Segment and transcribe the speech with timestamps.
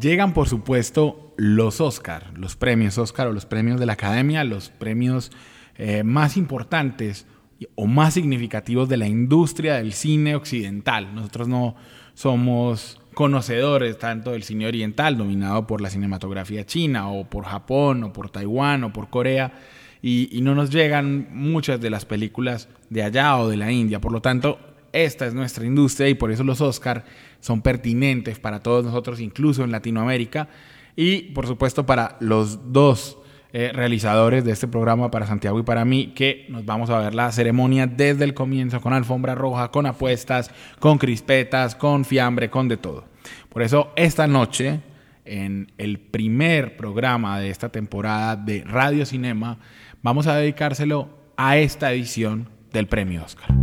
[0.00, 4.70] Llegan, por supuesto, los Oscar, los premios Oscar o los premios de la Academia, los
[4.70, 5.30] premios
[5.76, 7.26] eh, más importantes
[7.74, 11.14] o más significativos de la industria del cine occidental.
[11.14, 11.74] Nosotros no
[12.14, 18.12] somos conocedores tanto del cine oriental, dominado por la cinematografía china, o por Japón, o
[18.14, 19.52] por Taiwán, o por Corea,
[20.00, 24.00] y, y no nos llegan muchas de las películas de allá o de la India.
[24.00, 24.58] Por lo tanto,
[24.92, 27.04] esta es nuestra industria y por eso los Oscar
[27.40, 30.48] son pertinentes para todos nosotros, incluso en Latinoamérica,
[30.96, 33.18] y por supuesto para los dos
[33.52, 37.14] eh, realizadores de este programa, para Santiago y para mí, que nos vamos a ver
[37.14, 42.68] la ceremonia desde el comienzo, con alfombra roja, con apuestas, con crispetas, con fiambre, con
[42.68, 43.04] de todo.
[43.48, 44.80] Por eso esta noche,
[45.24, 49.58] en el primer programa de esta temporada de Radio Cinema,
[50.00, 53.59] vamos a dedicárselo a esta edición del Premio Oscar.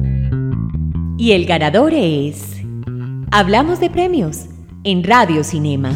[1.20, 2.62] Y el ganador es...
[3.32, 4.46] Hablamos de premios
[4.84, 5.92] en Radio Cinema.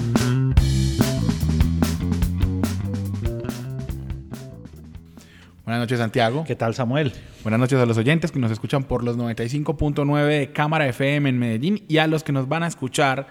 [5.63, 6.43] Buenas noches, Santiago.
[6.43, 7.13] ¿Qué tal, Samuel?
[7.43, 11.37] Buenas noches a los oyentes que nos escuchan por los 95.9 de Cámara FM en
[11.37, 13.27] Medellín y a los que nos van a escuchar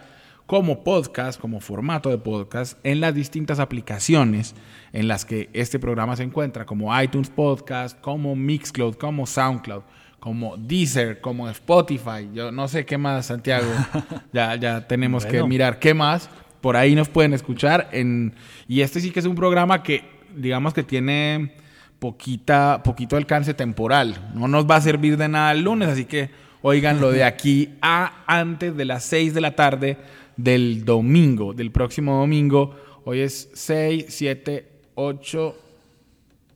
[0.47, 4.55] como podcast, como formato de podcast, en las distintas aplicaciones
[4.93, 9.83] en las que este programa se encuentra, como iTunes Podcast, como Mixcloud, como Soundcloud
[10.21, 13.67] como Deezer, como Spotify, yo no sé qué más, Santiago.
[14.33, 16.29] ya, ya tenemos que mirar qué más.
[16.61, 17.89] Por ahí nos pueden escuchar.
[17.91, 18.35] En,
[18.69, 20.05] y este sí que es un programa que,
[20.37, 21.55] digamos que tiene
[21.99, 24.31] poquita, poquito alcance temporal.
[24.35, 26.31] No nos va a servir de nada el lunes, así que
[26.61, 29.97] oigan lo de aquí a antes de las 6 de la tarde
[30.37, 32.77] del domingo, del próximo domingo.
[33.05, 35.57] Hoy es 6, 7, 8,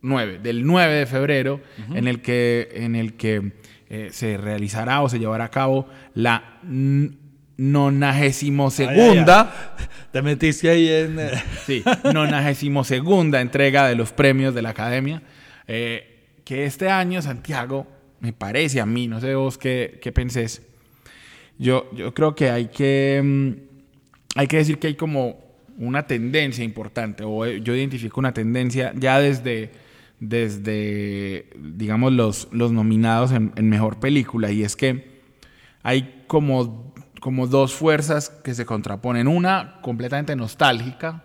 [0.04, 1.60] 9, del 9 de febrero,
[1.94, 3.52] en el que, en el que
[3.88, 6.60] eh, se realizará o se llevará a cabo la
[7.56, 9.76] nonagésimo segunda.
[10.12, 11.18] Te metiste ahí en.
[11.18, 11.30] Eh,
[11.66, 11.82] sí,
[12.12, 15.22] nonagésimo segunda entrega de los premios de la academia.
[15.66, 17.86] Eh, que este año, Santiago,
[18.20, 20.62] me parece a mí, no sé vos qué, qué pensés.
[21.58, 23.22] Yo, yo creo que hay que.
[23.24, 23.52] Mm,
[24.36, 25.42] hay que decir que hay como
[25.78, 29.83] una tendencia importante, o yo identifico una tendencia ya desde
[30.28, 35.22] desde, digamos, los, los nominados en, Mejor Película, y es que
[35.82, 39.28] hay como, como dos fuerzas que se contraponen.
[39.28, 41.24] Una completamente nostálgica,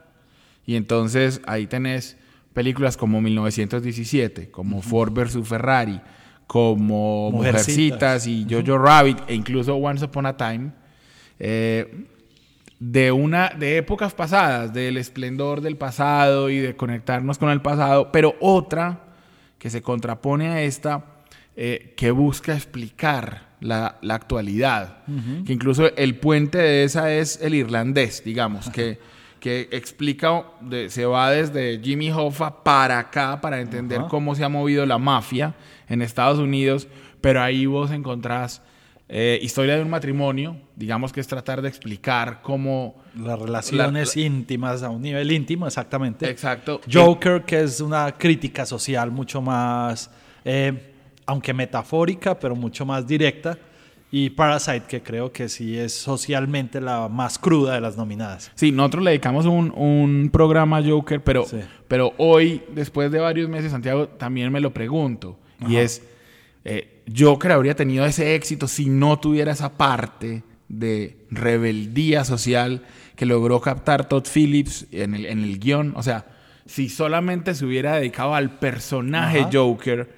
[0.65, 2.17] y entonces ahí tenés
[2.53, 5.47] películas como 1917, como Ford vs.
[5.47, 6.01] Ferrari,
[6.45, 10.71] como Mujercitas, y Jojo Rabbit, e incluso Once Upon a Time.
[11.39, 12.07] Eh,
[12.79, 18.11] de una de épocas pasadas, del esplendor del pasado y de conectarnos con el pasado,
[18.11, 19.01] pero otra
[19.57, 21.03] que se contrapone a esta
[21.57, 24.99] eh, que busca explicar la, actualidad,
[25.45, 28.97] que incluso el puente de esa es el irlandés, digamos, que,
[29.41, 30.45] que explica,
[30.87, 35.55] se va desde Jimmy Hoffa para acá para entender cómo se ha movido la mafia
[35.89, 36.87] en Estados Unidos,
[37.19, 38.61] pero ahí vos encontrás
[39.11, 42.95] eh, historia de un matrimonio, digamos que es tratar de explicar cómo...
[43.19, 46.29] Las relaciones íntimas a un nivel íntimo, exactamente.
[46.29, 46.79] Exacto.
[46.89, 50.11] Joker, que es una crítica social mucho más,
[50.45, 50.93] eh,
[51.25, 53.57] aunque metafórica, pero mucho más directa.
[54.11, 58.51] Y Parasite, que creo que sí es socialmente la más cruda de las nominadas.
[58.53, 61.45] Sí, nosotros le dedicamos un, un programa a Joker, pero,
[61.87, 65.39] pero hoy, después de varios meses, Santiago, también me lo pregunto.
[65.67, 66.03] Y es...
[66.63, 72.83] Eh, Joker habría tenido ese éxito si no tuviera esa parte de rebeldía social
[73.15, 75.93] que logró captar Todd Phillips en el, en el guion.
[75.95, 76.25] O sea,
[76.65, 80.09] si solamente se hubiera dedicado al personaje Joker,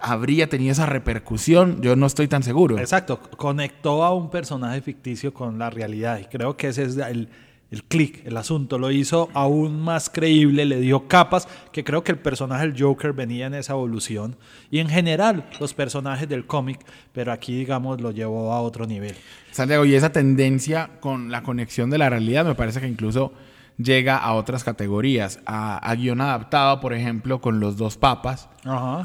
[0.00, 1.80] habría tenido esa repercusión.
[1.80, 2.78] Yo no estoy tan seguro.
[2.78, 7.28] Exacto, conectó a un personaje ficticio con la realidad y creo que ese es el,
[7.74, 12.12] el click, el asunto, lo hizo aún más creíble, le dio capas, que creo que
[12.12, 14.36] el personaje del Joker venía en esa evolución,
[14.70, 16.78] y en general los personajes del cómic,
[17.12, 19.16] pero aquí digamos lo llevó a otro nivel.
[19.50, 23.32] Santiago, y esa tendencia con la conexión de la realidad me parece que incluso
[23.76, 28.48] llega a otras categorías, a, guion adaptado, por ejemplo, con los dos papas,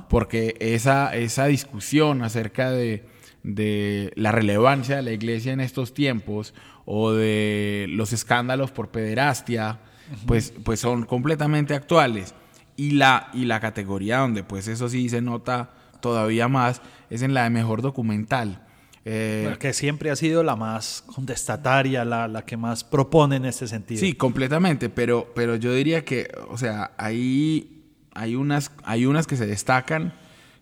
[0.10, 3.04] porque esa, esa discusión acerca de
[3.44, 6.54] de la relevancia de la iglesia en estos tiempos
[6.92, 9.78] o de los escándalos por pederastia,
[10.26, 12.34] pues, pues son completamente actuales.
[12.78, 15.70] Y la, y la categoría donde pues eso sí se nota
[16.02, 16.82] todavía más
[17.12, 18.66] es en la de mejor documental.
[19.06, 23.68] Eh, que siempre ha sido la más contestataria, la, la, que más propone en este
[23.68, 24.00] sentido.
[24.00, 27.84] Sí, completamente, pero, pero yo diría que, o sea, ahí
[28.16, 30.14] hay unas, hay unas que se destacan.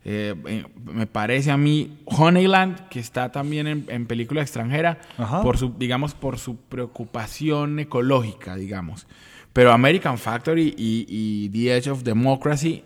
[0.09, 4.99] Eh, eh, me parece a mí Honeyland, que está también en, película extranjera,
[5.43, 9.05] por su, digamos, por su preocupación ecológica, digamos.
[9.51, 12.83] Pero American Factory y, The Edge of Democracy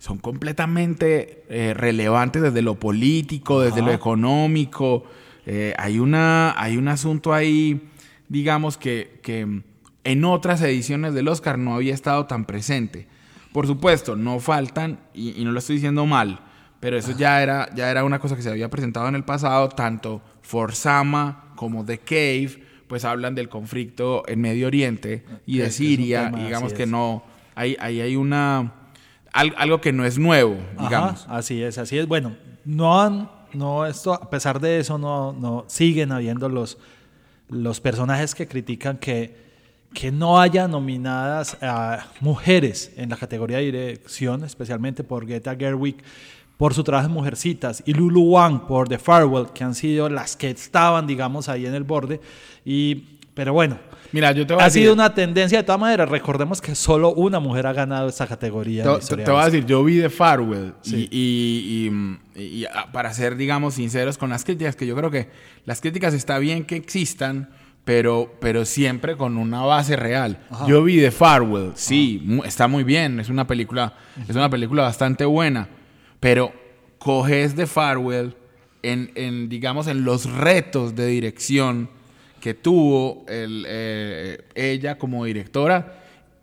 [0.00, 5.04] son completamente eh, relevantes desde lo político, desde lo económico.
[5.44, 7.90] Eh, hay, una, hay un asunto ahí,
[8.30, 9.60] digamos, que, que
[10.04, 13.08] en otras ediciones del Oscar no había estado tan presente.
[13.52, 16.40] Por supuesto, no faltan, y, no lo estoy diciendo mal,
[16.78, 19.68] pero eso ya era, ya era una cosa que se había presentado en el pasado,
[19.68, 20.22] tanto
[20.72, 26.72] Sama como The Cave, pues hablan del conflicto en Medio Oriente y de Siria, digamos
[26.72, 27.22] que no,
[27.54, 28.74] ahí hay una
[29.32, 31.26] algo que no es nuevo, digamos.
[31.28, 32.06] así es, así es.
[32.06, 36.78] Bueno, no han, no, esto, a pesar de eso, no, no siguen habiendo los,
[37.48, 39.49] los personajes que critican que,
[39.92, 45.96] que no haya nominadas a mujeres en la categoría de dirección, especialmente por Greta Gerwig
[46.56, 50.36] por su trabajo en Mujercitas y Lulu Wang por The Farewell, que han sido las
[50.36, 52.20] que estaban, digamos, ahí en el borde.
[52.66, 53.78] Y, pero bueno,
[54.12, 56.08] Mira, yo te ha sido una tendencia de todas maneras.
[56.08, 58.82] Recordemos que solo una mujer ha ganado esta categoría.
[58.82, 61.90] Te, te, voy a decir, yo vi The Farwell y,
[62.74, 65.28] ah, para ser, digamos, sinceros con las críticas, que yo creo que
[65.64, 67.50] las críticas está bien que existan,
[67.84, 70.38] pero, pero siempre con una base real.
[70.66, 73.94] Yo vi The Farwell, sí, está muy bien, es una película,
[74.28, 75.68] es una película bastante buena,
[76.20, 76.52] pero
[76.98, 78.36] coges The Farwell
[78.82, 81.88] en, en, digamos, en los retos de dirección
[82.40, 86.02] que tuvo eh, ella como directora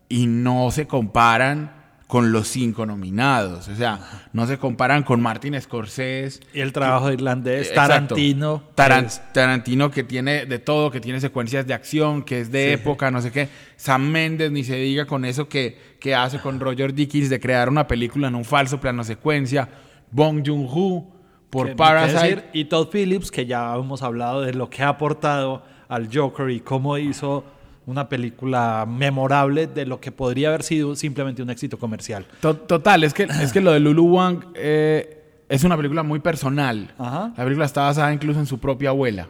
[0.09, 1.76] y no se comparan
[2.07, 3.67] con los cinco nominados.
[3.67, 3.99] O sea,
[4.31, 6.39] no se comparan con Martin Scorsese.
[6.53, 8.63] Y el trabajo irlandés, Tarantino.
[8.75, 13.21] Tarantino que tiene de todo, que tiene secuencias de acción, que es de época, no
[13.21, 13.49] sé qué.
[13.75, 17.67] Sam Mendes, ni se diga con eso que, que hace con Roger Dickens de crear
[17.67, 19.67] una película en un falso plano secuencia.
[20.09, 21.11] Bong Joon-ho
[21.49, 22.45] por Parasite.
[22.53, 26.61] y Todd Phillips, que ya hemos hablado de lo que ha aportado al Joker y
[26.61, 27.43] cómo hizo
[27.87, 32.25] una película memorable de lo que podría haber sido simplemente un éxito comercial.
[32.41, 36.93] Total, es que, es que lo de Lulu Wang eh, es una película muy personal.
[36.99, 39.29] La película está basada incluso en su propia abuela.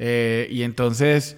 [0.00, 1.36] Eh, y entonces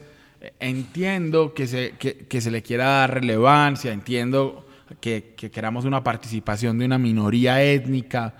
[0.58, 4.66] entiendo que se, que, se le quiera dar relevancia, entiendo
[5.00, 8.34] que, que queramos una participación de una minoría étnica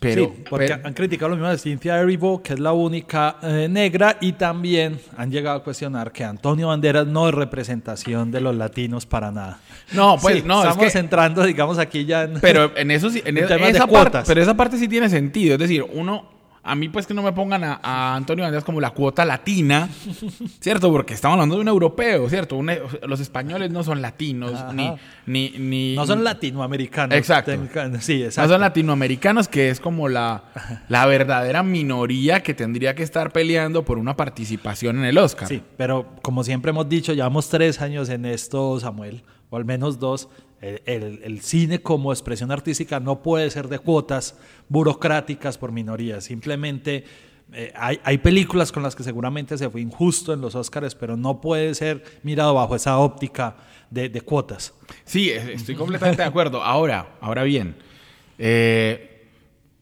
[0.00, 3.68] pero, sí, porque han criticado lo mismo de Cynthia Erivo, que es la única eh,
[3.70, 8.56] negra, y también han llegado a cuestionar que Antonio Banderas no es representación de los
[8.56, 9.60] latinos para nada.
[9.92, 10.66] No, pues no.
[10.66, 12.40] Estamos entrando, digamos, aquí ya en.
[12.40, 15.54] Pero en eso sí, en, en e-, esa parte, pero esa parte sí tiene sentido.
[15.54, 18.90] Es decir, uno a mí pues que no me pongan a, Antonio Banderas como la
[18.90, 19.88] cuota latina,
[20.60, 20.90] ¿cierto?
[20.92, 22.60] Porque estamos hablando de un europeo, ¿cierto?
[22.62, 24.90] los españoles no son latinos, ni,
[25.26, 27.16] ni, ni, No son latinoamericanos.
[27.16, 27.52] Exacto.
[28.00, 28.48] Sí, exacto.
[28.48, 30.44] No son latinoamericanos, que es como la,
[30.88, 35.48] la verdadera minoría que tendría que estar peleando por una participación en el Oscar.
[35.48, 39.98] Sí, pero como siempre hemos dicho, llevamos tres años en esto, Samuel, o al menos
[39.98, 40.28] dos,
[40.60, 44.36] el, cine como expresión artística no puede ser de cuotas
[44.68, 46.24] burocráticas por minorías.
[46.24, 47.04] Simplemente
[47.52, 51.40] eh, hay, películas con las que seguramente se fue injusto en los Oscars, pero no
[51.40, 53.56] puede ser mirado bajo esa óptica
[53.90, 54.74] de, cuotas.
[55.04, 56.62] Sí, estoy completamente de acuerdo.
[56.62, 57.76] Ahora, ahora bien,
[58.38, 59.28] eh,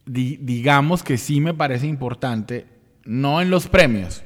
[0.06, 2.66] digamos que sí me parece importante,
[3.04, 4.22] no en los premios,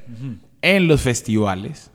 [0.60, 1.91] en los festivales,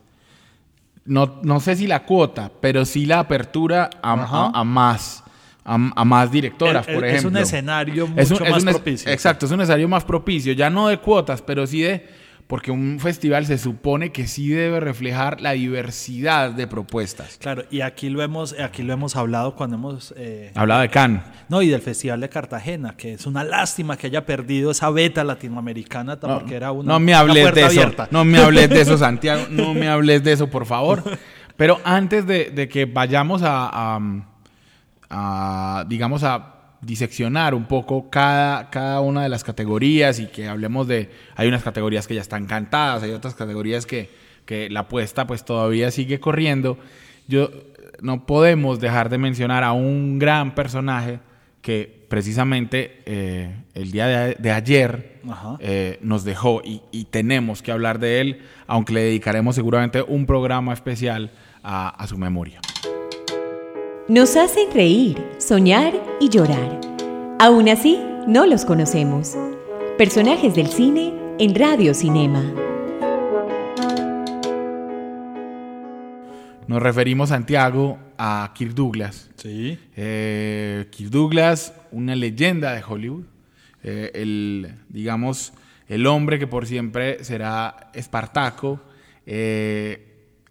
[1.07, 5.23] no, no sé si la cuota, pero sí la apertura a, más.
[5.63, 7.17] A, más directoras, por ejemplo.
[7.17, 9.11] Es un escenario mucho más propicio.
[9.11, 12.07] Exacto, es un escenario más propicio, ya no de cuotas, pero sí de
[12.47, 17.37] porque un festival se supone que sí debe reflejar la diversidad de propuestas.
[17.39, 20.13] Claro, y aquí lo hemos, aquí lo hemos hablado cuando hemos...
[20.15, 21.23] Eh, hablado de Cannes.
[21.49, 25.25] No, y del Festival de Cartagena, que es una lástima que haya perdido esa beta
[25.25, 29.45] latinoamericana, porque era una, no me hables de eso, No me hables de eso, Santiago,
[29.49, 31.03] no me hables de eso, por favor.
[31.57, 33.99] Pero antes de, que vayamos a,
[35.09, 40.87] a digamos, a diseccionar un poco cada, cada una de las categorías y que hablemos
[40.87, 44.09] de, hay unas categorías que ya están cantadas, hay otras categorías que,
[44.45, 46.77] que la apuesta pues todavía sigue corriendo.
[47.27, 47.49] Yo
[48.01, 51.19] no podemos dejar de mencionar a un gran personaje
[51.61, 55.19] que precisamente eh, el día de, de ayer
[55.59, 60.25] eh, nos dejó y, y tenemos que hablar de él, aunque le dedicaremos seguramente un
[60.25, 61.31] programa especial
[61.63, 62.61] a, a su memoria.
[64.09, 66.79] Nos hacen reír, soñar y llorar.
[67.39, 69.35] Aún así, no los conocemos.
[69.97, 72.41] Personajes del cine en Radio Cinema.
[76.69, 79.29] Nos referimos, Santiago, a Kirk Douglas.
[79.35, 79.77] Sí.
[79.97, 83.25] Eh, Kirk Douglas, una leyenda de Hollywood.
[83.83, 85.51] Eh, el, digamos,
[85.89, 88.79] el hombre que por siempre será Espartaco.
[89.25, 90.06] Eh,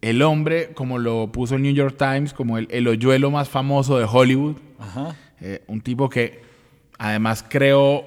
[0.06, 3.98] el hombre, como lo puso el New York Times, como el, el hoyuelo más famoso
[3.98, 4.56] de Hollywood.
[4.78, 5.16] Ajá.
[5.40, 6.42] Eh, un tipo que
[6.98, 8.06] además creó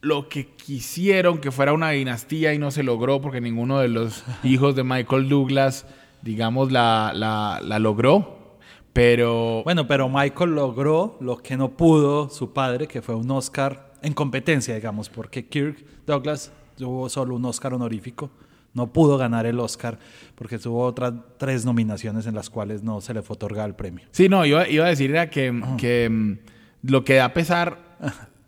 [0.00, 4.22] lo que quisieron que fuera una dinastía y no se logró porque ninguno de los
[4.44, 5.86] hijos de Michael Douglas,
[6.22, 8.58] digamos, la, la, la logró.
[8.92, 13.92] Pero Bueno, pero Michael logró lo que no pudo su padre, que fue un Oscar
[14.02, 18.30] en competencia, digamos, porque Kirk Douglas tuvo solo un Oscar honorífico.
[18.74, 19.98] No pudo ganar el Oscar
[20.34, 24.04] porque tuvo otras tres nominaciones en las cuales no se le fue otorgado el premio.
[24.10, 26.38] Sí, no, iba, iba a decir era que, que, mm,
[26.82, 27.78] lo que da pesar,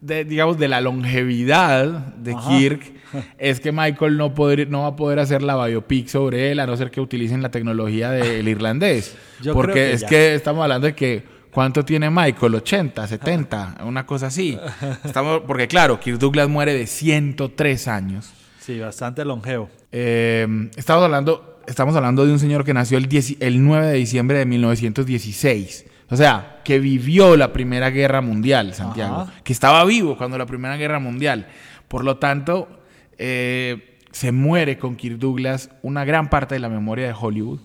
[0.01, 2.49] de, digamos, de la longevidad de Ajá.
[2.51, 2.93] Kirk
[3.39, 6.67] es que Michael no, poder, no va a poder hacer la biopic sobre él a
[6.67, 9.17] no ser que utilicen la tecnología del irlandés.
[9.43, 10.09] Yo Porque creo que es ya.
[10.09, 12.55] que estamos hablando de que ¿cuánto tiene Michael?
[12.55, 13.77] ¿80, 70?
[13.85, 14.59] Una cosa así.
[15.05, 18.33] Estamos, porque claro, Kirk Douglas muere de 103 años.
[18.61, 19.71] Sí, bastante longevo.
[19.99, 23.95] Eh, estamos, hablando, estamos hablando de un señor que nació el, 10 el 9 de
[23.95, 25.87] diciembre de 1916.
[26.11, 29.23] O sea, que vivió la Primera Guerra Mundial, Santiago.
[29.23, 29.33] Ajá.
[29.43, 31.47] Que estaba vivo cuando la Primera Guerra Mundial.
[31.89, 32.69] Por lo tanto,
[33.17, 37.61] eh, se muere con Kirk Douglas una gran parte de la memoria de Hollywood.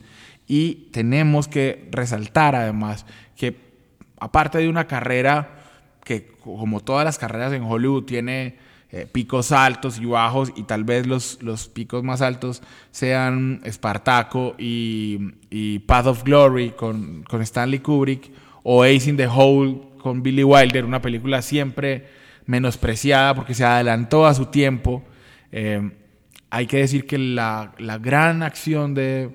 [0.47, 3.57] Y tenemos que resaltar además que
[4.21, 5.57] aparte de una carrera
[6.05, 8.55] que como todas las carreras en Hollywood tiene
[8.93, 14.53] eh, picos altos y bajos y tal vez los, los picos más altos sean Spartaco
[14.57, 15.17] y,
[15.49, 18.29] y Path of Glory con, con Stanley Kubrick
[18.63, 22.09] o Ace in the Hole con Billy Wilder, una película siempre
[22.45, 25.03] menospreciada porque se adelantó a su tiempo.
[25.53, 25.91] Eh,
[26.49, 29.29] hay que decir que la, la gran acción de,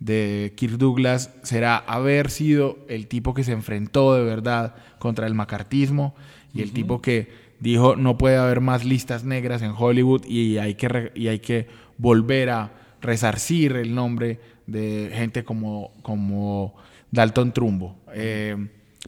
[0.00, 5.34] de Kirk Douglas será haber sido el tipo que se enfrentó de verdad contra el
[5.34, 6.16] macartismo
[6.56, 7.28] y el tipo que
[7.60, 11.38] dijo no puede haber más listas negras en Hollywood y hay que, re- y hay
[11.38, 11.66] que
[11.98, 16.74] volver a resarcir el nombre de gente como, como
[17.10, 17.96] Dalton Trumbo.
[18.12, 18.56] Eh,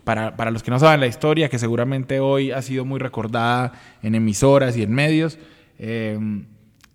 [0.04, 3.72] para, para los que no saben la historia, que seguramente hoy ha sido muy recordada
[4.02, 5.38] en emisoras y en medios,
[5.78, 6.18] eh,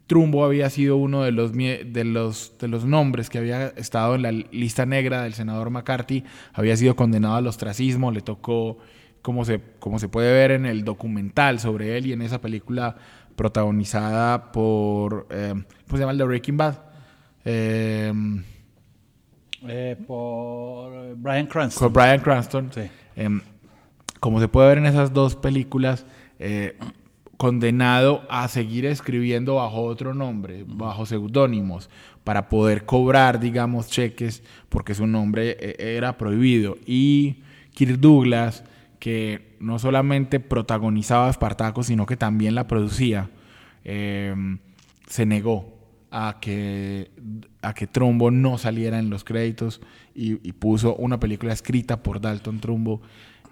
[0.07, 4.22] Trumbo había sido uno de los, de, los, de los nombres que había estado en
[4.22, 8.77] la lista negra del senador McCarthy, había sido condenado al ostracismo, le tocó,
[9.24, 12.96] como se, como se puede ver en el documental sobre él y en esa película
[13.36, 15.53] protagonizada por, eh,
[15.88, 16.75] ¿cómo se llama el de Breaking Bad?
[17.46, 18.13] Eh,
[19.68, 21.88] Eh, por Brian Cranston.
[21.88, 22.70] con Brian Cranston.
[22.74, 22.82] Sí.
[23.15, 23.39] Em,
[24.20, 26.06] como se puede ver en esas dos películas,
[26.38, 26.77] eh,
[27.38, 31.89] condenado a seguir escribiendo bajo otro nombre, bajo seudónimos,
[32.24, 36.77] para poder cobrar, digamos, cheques, porque su nombre eh, era prohibido.
[36.86, 37.38] Y
[37.74, 38.63] Kirk Douglas,
[39.03, 43.29] que no solamente protagonizaba Espartaco, sino que también la producía,
[43.83, 44.60] em,
[45.07, 45.77] se negó
[46.10, 47.12] a que,
[47.62, 49.81] a que Trumbo no saliera en los créditos
[50.15, 53.01] y, y puso una película escrita por Dalton Trumbo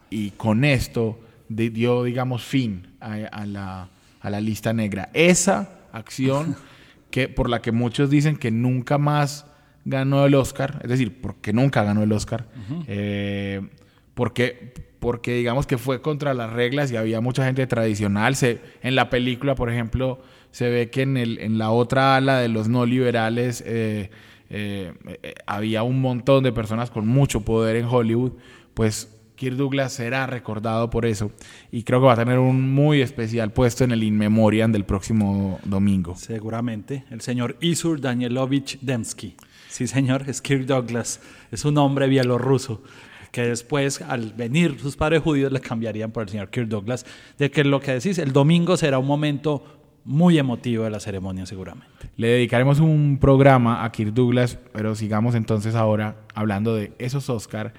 [0.10, 3.89] y con esto di- dio, digamos, fin a, a la,
[4.22, 5.10] a la lista negra.
[5.13, 6.55] Esa acción
[7.12, 9.46] que, por la que muchos dicen que nunca más
[9.84, 12.48] ganó el Oscar, es decir, porque nunca ganó el Oscar,
[12.88, 13.67] eh,
[14.13, 18.36] porque, porque digamos que fue contra las reglas y había mucha gente tradicional.
[18.36, 22.38] Se, en la película, por ejemplo, se ve que en, el, en la otra ala
[22.38, 24.12] de los no liberales eh,
[24.51, 24.93] eh,
[25.24, 28.34] eh, había un montón de personas con mucho poder en Hollywood,
[28.75, 31.31] pues Kirk Douglas será recordado por eso
[31.72, 34.86] y creo que va a tener un muy especial puesto en el In Memoriam del
[34.86, 36.15] próximo domingo.
[36.15, 37.05] Seguramente.
[37.10, 39.36] El señor Isur Danielovich Demsky.
[39.67, 41.22] Sí, señor, es Kirk Douglas.
[41.51, 42.84] Es un hombre bielorruso
[43.31, 47.05] que después, al venir sus padres judíos, le cambiarían por el señor Kirk Douglas.
[47.38, 49.63] De que lo que decís, el domingo será un momento
[50.03, 52.09] muy emotivo de la ceremonia, seguramente.
[52.17, 57.73] Le dedicaremos un programa a Kirk Douglas, pero sigamos entonces ahora hablando de esos Oscar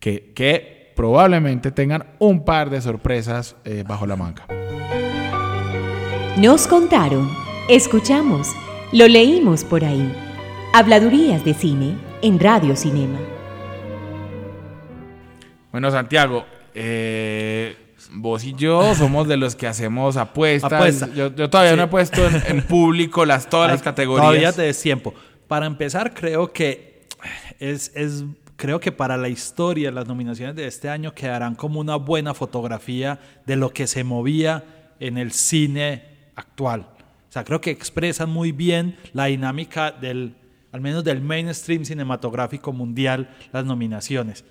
[0.00, 4.46] que, que probablemente tengan un par de sorpresas eh, bajo la manga.
[6.38, 7.28] Nos contaron,
[7.68, 8.48] escuchamos,
[8.92, 10.12] lo leímos por ahí.
[10.72, 13.33] Habladurías de cine en Radio Cinema.
[15.74, 17.74] Bueno, Santiago, eh,
[18.12, 20.72] Vos y yo somos de los que hacemos apuestas.
[20.72, 21.08] Apuesta.
[21.12, 21.76] Yo, yo todavía Sí.
[21.78, 24.24] no he puesto en, en público las, todas las categorías.
[24.28, 25.12] Todavía te des tiempo.
[25.48, 27.08] Para empezar, creo que
[27.58, 28.22] es, es-
[28.54, 33.18] creo que para la historia las nominaciones de este año quedarán como una buena fotografía
[33.44, 34.62] de lo que se movía
[35.00, 36.04] en el cine
[36.36, 36.82] actual.
[36.82, 40.36] O sea, creo que expresan muy bien la dinámica del,
[40.70, 44.44] al menos del mainstream cinematográfico mundial, las nominaciones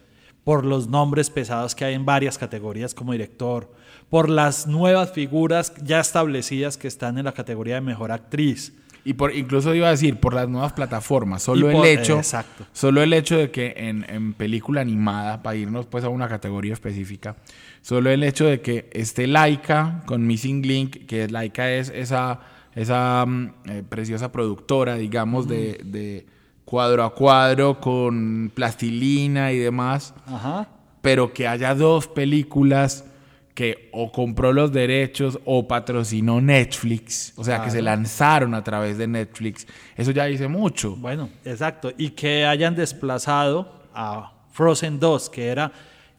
[0.44, 3.72] por los nombres pesados que hay en varias categorías como director,
[4.10, 8.74] por las nuevas figuras ya establecidas que están en la categoría de mejor actriz.
[9.06, 11.44] Y por, incluso iba a decir, por las nuevas plataformas.
[11.44, 12.18] Solo por- el hecho.
[12.18, 12.66] exacto.
[12.72, 16.72] Solo el hecho de que en, en película animada, para irnos pues a una categoría
[16.72, 17.36] específica,
[17.82, 22.40] solo el hecho de que esté Laika con Missing Link, que Laika es esa,
[22.76, 26.26] esa mm, eh, preciosa productora, digamos, de, de
[26.66, 30.68] cuadro a cuadro, con plastilina y demás Ajá.
[31.02, 33.06] pero que haya dos películas
[33.54, 38.98] que o compró los derechos o patrocinó Netflix, o sea, que se lanzaron a través
[38.98, 40.96] de Netflix, eso ya dice mucho.
[40.96, 41.92] Bueno, exacto.
[41.98, 45.72] Y que hayan desplazado a Frozen 2, que era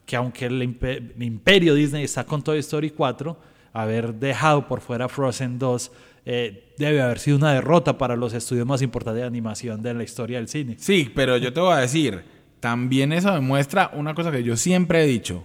[0.06, 3.36] que aunque el imperio Disney está con Toy Story 4,
[3.72, 5.90] haber dejado por fuera Frozen 2
[6.26, 10.02] eh, debe haber sido una derrota para los estudios más importantes de animación de la
[10.04, 10.76] historia del cine.
[10.78, 12.22] Sí, pero yo te voy a decir,
[12.60, 15.44] también eso demuestra una cosa que yo siempre he dicho,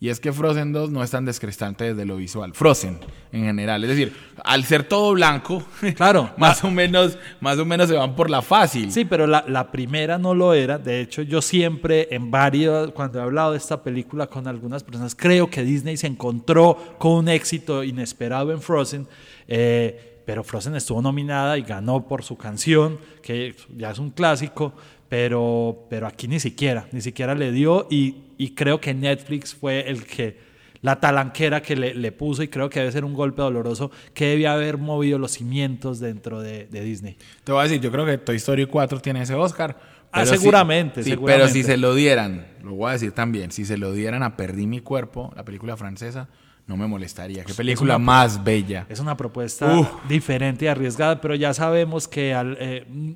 [0.00, 2.52] y es que Frozen 2 no es tan descrestante desde lo visual.
[2.54, 3.00] Frozen,
[3.32, 3.82] en general.
[3.82, 4.12] Es decir,
[4.44, 5.64] al ser todo blanco,
[5.96, 8.92] Claro, más, o menos, más o menos se van por la fácil.
[8.92, 10.78] Sí, pero la, la primera no lo era.
[10.78, 15.16] De hecho, yo siempre en varios, cuando he hablado de esta película con algunas personas,
[15.16, 19.08] creo que Disney se encontró con un éxito inesperado en Frozen.
[19.48, 24.74] eh, pero Frozen estuvo nominada y ganó por su canción, que ya es un clásico,
[25.08, 29.88] pero, pero aquí ni siquiera, ni siquiera le dio y, y creo que Netflix fue
[29.88, 30.36] el que,
[30.82, 34.26] la talanquera que le, le puso y creo que debe ser un golpe doloroso que
[34.26, 37.16] debe haber movido los cimientos dentro de, de Disney.
[37.42, 39.78] Te voy a decir, yo creo que Toy Story 4 tiene ese Oscar.
[40.12, 41.52] Ah, si- seguramente, sí, seguramente.
[41.54, 44.36] Pero si se lo dieran, lo voy a decir también, si se lo dieran a
[44.36, 46.28] Perdí mi cuerpo, la película francesa,
[46.68, 47.44] no me molestaría.
[47.44, 48.86] Qué película una- más bella.
[48.88, 49.88] Es una propuesta Uf.
[50.08, 53.10] diferente y arriesgada, pero ya sabemos que al, eh, mm,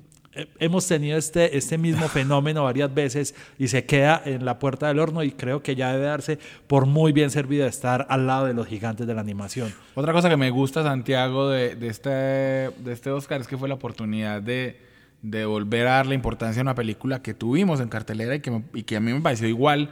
[0.59, 4.99] hemos tenido este, este mismo fenómeno varias veces y se queda en la puerta del
[4.99, 8.55] horno y creo que ya debe darse por muy bien servido estar al lado de
[8.55, 9.73] los gigantes de la animación.
[9.95, 13.69] Otra cosa que me gusta, Santiago, de, de este, de este Oscar es que fue
[13.69, 14.81] la oportunidad de,
[15.21, 18.65] de volver a darle importancia a una película que tuvimos en cartelera y que, me-
[18.73, 19.91] y que a mí me pareció igual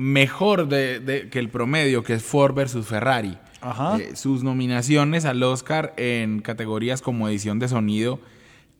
[0.00, 3.36] mejor de, de- que el promedio, que es Ford versus Ferrari.
[3.60, 3.98] Ajá.
[3.98, 8.18] Eh, sus nominaciones al Oscar en categorías como edición de sonido,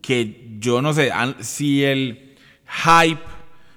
[0.00, 3.20] que yo no sé si el hype,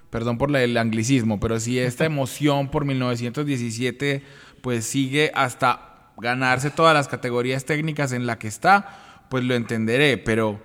[0.09, 4.23] perdón por el anglicismo, pero si esta emoción por 1917
[4.61, 10.17] pues sigue hasta ganarse todas las categorías técnicas en la que está, pues lo entenderé,
[10.17, 10.61] pero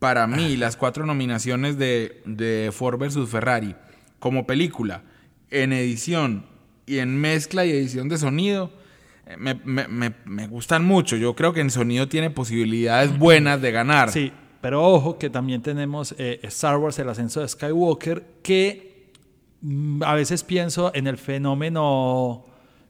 [0.00, 3.76] para mí las cuatro nominaciones de, de Ford versus Ferrari
[4.18, 5.04] como película,
[5.50, 6.44] en edición
[6.86, 8.70] y en mezcla y edición de sonido,
[9.26, 11.16] eh, me, me- me- me gustan mucho.
[11.16, 14.10] Yo creo que en sonido tiene posibilidades buenas de ganar.
[14.10, 19.12] Sí, pero ojo que también tenemos eh, Star Wars, el ascenso de Skywalker, que
[19.62, 22.44] mm, a veces pienso en el fenómeno,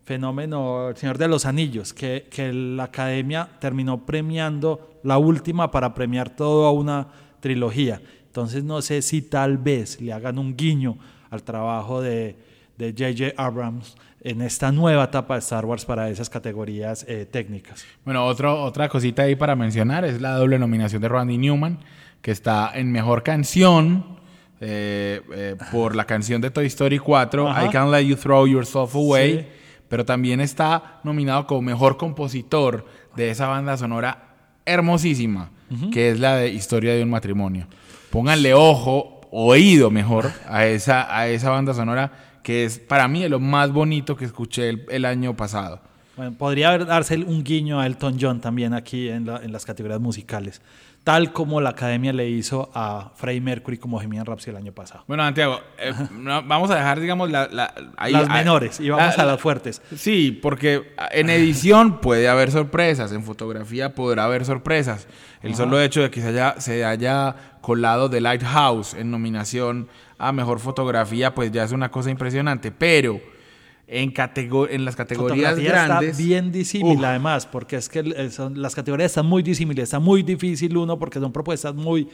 [0.05, 5.94] fenómeno El Señor de los Anillos, que, que la academia terminó premiando la última para
[5.94, 7.09] premiar toda una
[7.40, 8.01] trilogía.
[8.27, 10.99] Entonces no sé si tal vez le hagan un guiño
[11.31, 12.37] al trabajo de
[12.80, 13.34] de J.J.
[13.36, 17.84] Abrams en esta nueva etapa de Star Wars para esas categorías eh, técnicas.
[18.04, 21.78] Bueno, otro, otra cosita ahí para mencionar es la doble nominación de Randy Newman,
[22.22, 24.18] que está en mejor canción
[24.60, 27.66] eh, eh, por la canción de Toy Story 4, Ajá.
[27.66, 29.46] I Can't Let You Throw Yourself Away, Sí.
[29.88, 35.50] pero también está nominado como mejor compositor de esa banda sonora hermosísima,
[35.92, 37.66] que es la de Historia de un matrimonio.
[38.10, 43.40] Pónganle ojo, oído mejor, a esa, a esa banda sonora que es para mí lo
[43.40, 45.81] más bonito que escuché el- año pasado.
[46.16, 50.61] Bueno, podría darse un guiño a Elton John también aquí en las categorías musicales,
[51.04, 55.04] tal como la academia le hizo a Freddie Mercury como Bohemian Rhapsody el año pasado.
[55.08, 58.90] Bueno, Santiago, eh, no, vamos a dejar, digamos, la, la- ahí- las ahí- menores y
[58.90, 59.80] vamos la- a las fuertes.
[59.96, 65.06] Sí, porque en edición puede haber sorpresas, en fotografía podrá haber sorpresas.
[65.42, 70.32] El solo hecho de que se haya, se haya colado The Lighthouse en nominación a
[70.32, 72.70] mejor fotografía, pues ya es una cosa impresionante.
[72.72, 73.20] Pero
[73.90, 74.12] en,
[74.70, 76.11] en las categorías Fotografía grandes.
[76.12, 77.05] está bien disímil Uf.
[77.05, 81.18] además, porque es que son- las categorías están muy disímiles, está muy difícil uno porque
[81.18, 82.09] son propuestas muy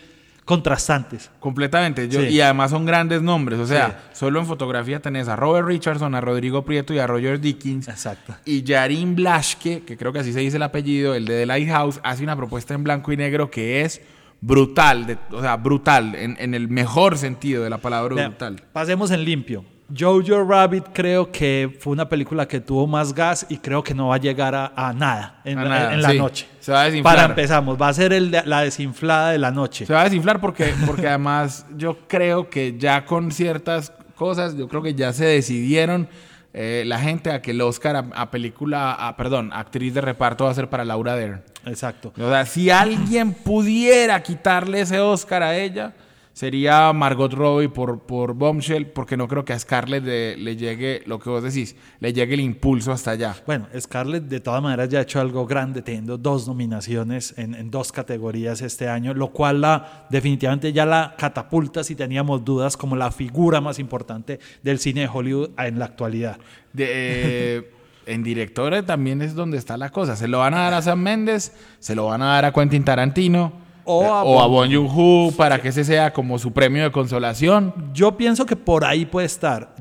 [0.47, 1.29] contrastantes.
[1.41, 2.09] Completamente.
[2.09, 2.29] Yo, Sí.
[2.29, 3.59] Y además son grandes nombres.
[3.59, 4.19] O sea, Sí.
[4.21, 7.89] solo en fotografía tenés a Robert Richardson, a Rodrigo Prieto y a Roger Dickens.
[7.89, 8.35] Exacto.
[8.45, 11.99] Y Yarin Blaschke, que creo que así se dice el apellido, el de The Lighthouse,
[12.05, 14.01] hace una propuesta en blanco y negro que es
[14.41, 15.07] brutal.
[15.07, 16.15] de- o sea, brutal.
[16.15, 18.63] En, en el mejor sentido de la palabra brutal.
[18.73, 19.65] Pasemos en limpio.
[19.97, 24.09] Jojo Rabbit creo que fue una película que tuvo más gas y creo que no
[24.09, 26.19] va a llegar a, a nada en, A la- nada, en la sí.
[26.19, 26.49] noche.
[26.59, 27.15] Se va a desinflar.
[27.17, 29.87] Para empezamos, va a ser el de- la desinflada de la noche.
[29.87, 34.67] Se va a desinflar porque, porque además yo creo que ya con ciertas cosas, yo
[34.67, 36.09] creo que ya se decidieron
[36.53, 40.45] eh, la gente a que el Oscar a, a película, a, perdón, actriz de reparto
[40.47, 41.43] va a ser para Laura Dern.
[41.67, 42.13] Exacto.
[42.19, 45.93] O sea, si alguien pudiera quitarle ese Oscar a ella,
[46.37, 51.03] sería Margot Robbie por, por Bombshell, porque no creo que a Scarlett le, le llegue,
[51.07, 53.35] lo que vos decís, le llegue el impulso hasta allá.
[53.47, 57.71] Bueno, Scarlett de todas maneras ya ha hecho algo grande, teniendo dos nominaciones en, en
[57.71, 62.97] dos categorías este año, lo cual la, definitivamente ya la catapulta si teníamos dudas como
[62.97, 66.37] la figura más importante del cine de Hollywood en la actualidad.
[66.75, 67.71] De, eh,
[68.05, 70.17] en directores también es donde está la cosa.
[70.17, 72.85] Se lo van a dar a Sam Méndez, se lo van a dar a Quentin
[72.85, 76.91] Tarantino O a o a Bon Joon-ho para que ese sea como su premio de
[76.91, 77.73] consolación.
[77.95, 79.77] Yo pienso que por ahí puede estar.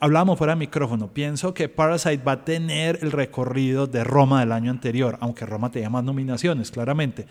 [0.00, 1.08] Hablábamos fuera de micrófono.
[1.08, 5.70] Pienso que Parasite va a tener el recorrido de Roma del año anterior, aunque Roma
[5.70, 7.26] tenía más nominaciones, claramente.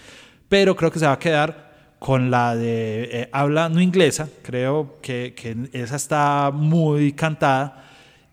[0.48, 4.30] Pero creo que se va a quedar con la de eh, habla no inglesa.
[4.44, 7.86] Creo que, que esa está muy cantada.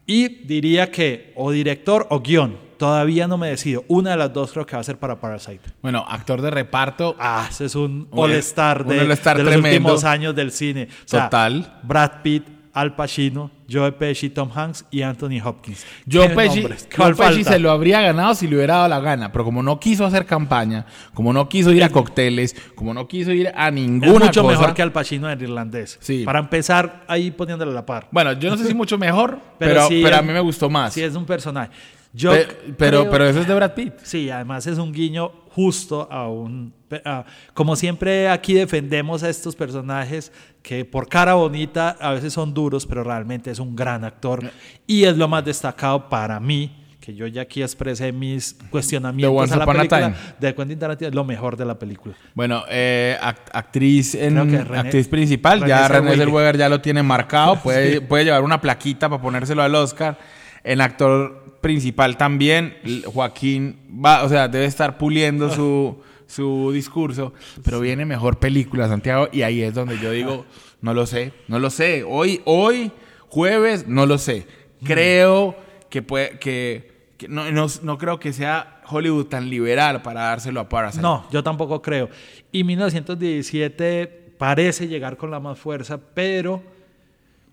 [0.07, 2.64] Y diría que o director o guion.
[2.85, 3.83] Todavía no me decido.
[3.89, 5.61] Una de las dos creo que va a ser para Parasite.
[5.81, 7.17] Bueno, actor de reparto.
[7.19, 9.77] Ah, ese es un all-star de, all-star de los tremendo.
[9.89, 10.89] últimos años del cine.
[10.91, 11.81] O sea, Total.
[11.83, 12.45] Brad Pitt,
[12.75, 15.87] Al Pacino, Joe Pesci, Tom Hanks y Anthony Hopkins.
[16.11, 16.63] Joe ¿Qué Pesci?
[16.63, 19.63] Joe ¿Cuál Pesci se lo habría ganado si le hubiera dado la gana, pero como
[19.63, 23.69] no quiso hacer campaña, como no quiso ir a cócteles, como no quiso ir a
[23.69, 24.59] Es ninguna mucho cosa.
[24.59, 25.97] mejor que Al Pacino en irlandés.
[26.03, 26.25] Sí.
[26.27, 28.09] Para empezar, ahí poniéndole a la par.
[28.11, 30.69] Bueno, yo no sé si mucho mejor, pero, pero, sí a es- mí me gustó
[30.69, 30.93] más.
[30.93, 31.71] Sí, es un personaje.
[32.17, 32.47] Yo Pe-
[32.79, 33.95] pero, creo- pero eso es de Brad Pitt.
[34.05, 36.73] Sí, además es un guiño justo a un...
[37.05, 37.25] a-
[37.55, 40.31] como siempre aquí defendemos a estos personajes
[40.63, 44.49] que por cara bonita a veces son duros, pero realmente es un gran actor
[44.87, 49.57] y es lo más destacado para mí, que yo ya aquí expresé mis cuestionamientos a
[49.57, 50.15] la a película Time.
[50.41, 52.15] de Quentin Tarantino, es lo mejor de la película.
[52.35, 56.57] Bueno, eh, act- actriz, en, René- actriz principal, René ya René Zellweger.
[56.57, 60.17] Ya lo tiene marcado, puede, puede llevar una plaquita para ponérselo al Oscar.
[60.65, 67.81] En actor principal también, Joaquín va, o sea, debe estar puliendo su, su discurso, pero
[67.81, 70.45] viene mejor película, Santiago, y ahí es donde yo digo,
[70.81, 72.05] no lo sé, no lo sé.
[72.07, 72.93] Hoy, hoy,
[73.29, 74.47] jueves, no lo sé.
[74.85, 75.57] Creo
[75.89, 80.61] que puede, que, que no, no, no creo que sea Hollywood tan liberal para dárselo
[80.61, 81.03] a Parasite.
[81.03, 82.11] No, yo tampoco creo.
[82.53, 86.63] Y 1917 parece llegar con la más fuerza, pero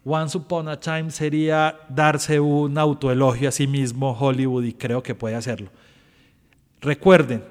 [0.04, 5.14] Once Upon a Time sería darse un autoelogio a sí mismo Hollywood y creo que
[5.14, 5.70] puede hacerlo.
[6.82, 7.44] Recuerden,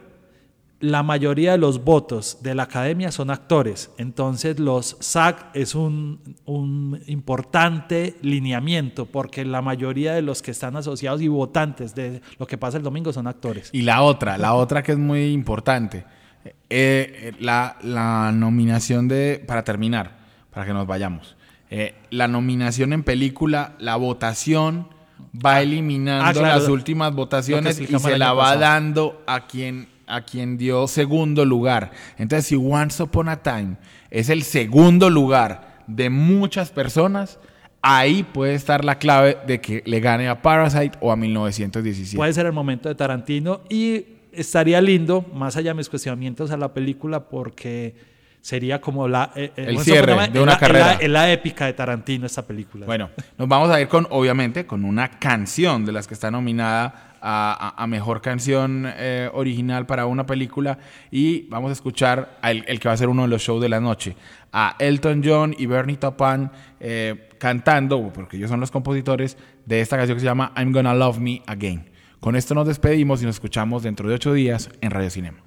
[0.81, 6.37] la mayoría de los votos de la academia son actores, entonces los SAG es un,
[6.47, 12.47] un importante lineamiento porque la mayoría de los que están asociados y votantes de lo
[12.47, 13.69] que pasa el domingo son actores.
[13.73, 16.05] Y la otra, la otra que es muy importante,
[16.45, 20.17] eh, eh, la, la nominación de, para terminar,
[20.51, 21.37] para que nos vayamos,
[21.71, 24.89] eh, la nominación en película, la votación
[25.35, 28.61] va eliminando ah, claro, las últimas votaciones y se la va pasado.
[28.61, 31.93] dando a quien, a quien dio segundo lugar.
[32.19, 33.77] Entonces, si Once Upon a Time
[34.11, 37.39] es el segundo lugar de muchas personas,
[37.83, 42.17] ahí puede estar la clave de que le gane a Parasite o a 1917.
[42.17, 46.57] Puede ser el momento de Tarantino y estaría lindo, más allá de mis cuestionamientos a
[46.57, 47.95] la película, porque
[48.41, 50.87] sería como la, eh, eh, El cierre de una la- es carrera.
[50.87, 52.87] la- Es la, épica de Tarantino esta película.
[52.87, 57.17] Bueno, nos vamos a ir con, obviamente, con una canción de las que está nominada
[57.23, 60.79] a, a- a mejor canción eh, original para una película
[61.11, 63.69] y vamos a escuchar al- el, que va a ser uno de los shows de
[63.69, 64.17] la noche,
[64.53, 66.51] a Elton John y Bernie Taupin
[66.81, 70.95] eh, cantando, porque ellos son los compositores de esta canción que se llama I'm Gonna
[70.95, 71.91] Love Me Again.
[72.21, 75.39] Con esto nos despedimos y nos escuchamos dentro de ocho días en Radio Cinema.